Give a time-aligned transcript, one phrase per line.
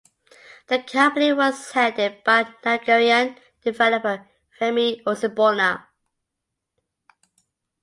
[0.65, 4.27] The company was headed by the Nigerian developer
[4.59, 5.85] Femi Osibona.